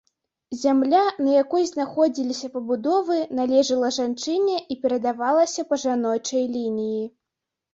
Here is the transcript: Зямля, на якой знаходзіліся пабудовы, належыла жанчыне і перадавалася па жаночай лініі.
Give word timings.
Зямля, 0.59 1.01
на 1.25 1.29
якой 1.43 1.63
знаходзіліся 1.71 2.49
пабудовы, 2.55 3.19
належыла 3.41 3.93
жанчыне 3.99 4.57
і 4.77 4.79
перадавалася 4.87 5.67
па 5.71 5.75
жаночай 5.85 6.43
лініі. 6.57 7.05